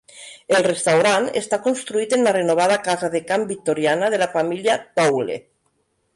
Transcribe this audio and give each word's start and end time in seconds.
El 0.59 0.63
restaurant 0.67 1.27
està 1.41 1.59
construït 1.67 2.15
en 2.17 2.25
la 2.29 2.33
renovada 2.39 2.79
casa 2.89 3.11
de 3.17 3.23
camp 3.33 3.47
victoriana 3.53 4.11
de 4.17 4.21
la 4.25 4.31
família 4.35 4.81
Towle. 5.03 5.39